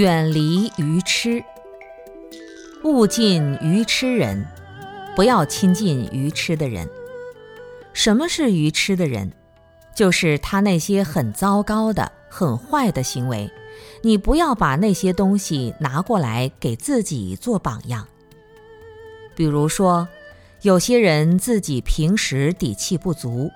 [0.00, 1.44] 远离愚痴，
[2.84, 4.46] 勿近愚痴人，
[5.14, 6.88] 不要亲近愚痴的人。
[7.92, 9.30] 什么是愚痴的人？
[9.94, 13.50] 就是他那些很糟糕的、很坏的行为，
[14.00, 18.08] 你不要把那些东西拿过来给自己做榜样。
[19.34, 20.08] 比如说，
[20.62, 23.50] 有些人自己平时底气不足。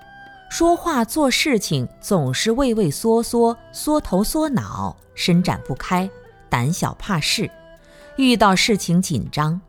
[0.51, 6.07] 说话做事情总是畏畏缩缩、缩头缩脑、伸展不开、
[6.55, 7.51] 胆小怕事，
[8.15, 9.59] 遇到事情紧张。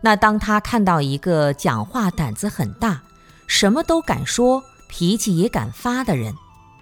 [0.00, 3.02] 那当他看到一个讲话胆子很大、
[3.46, 6.34] 什么都敢说、脾气也敢发的人，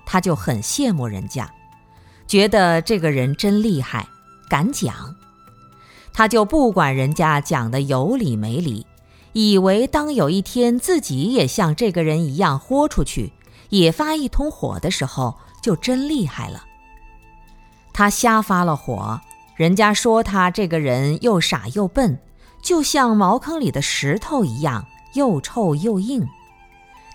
[0.04, 1.50] 他就很羡慕人家，
[2.28, 4.06] 觉得这个人真厉害，
[4.48, 5.16] 敢讲。
[6.12, 8.86] 他就不管人家讲的有理没理。
[9.32, 13.32] 以为当有一天自己也像这个人一样豁出去，
[13.70, 16.62] 也发一通火的时候，就真厉害了。
[17.96, 19.22] 他瞎发了火，
[19.54, 22.18] 人家说他这个人又傻又笨，
[22.60, 26.28] 就像茅坑里的石头一样，又臭又硬。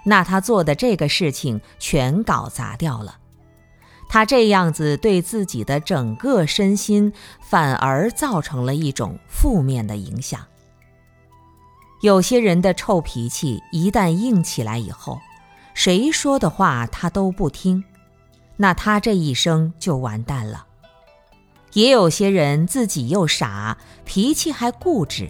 [0.04, 3.20] 那他做的这个事情全搞砸掉了。
[4.10, 10.42] 他这样子对自己的整个身心，反而造成了一种负面的影响。
[12.02, 15.20] 有些人的臭脾气一旦硬起来以后，
[15.76, 17.84] 谁说的话他都不听，
[18.58, 20.66] 那他这一生就完蛋了。
[21.74, 25.30] 也有些人自己又傻，脾气还固执，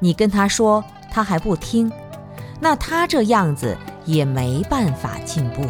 [0.00, 1.90] 你跟他说他还不听，
[2.60, 5.62] 那他这样子也没办法进步。